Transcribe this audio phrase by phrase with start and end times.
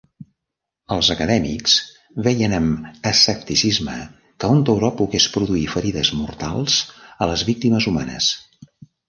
[0.93, 1.75] Els acadèmics
[2.27, 3.99] veien amb escepticisme
[4.45, 6.81] que un tauró pogués produir ferides mortals
[7.27, 8.33] a les víctimes humanes.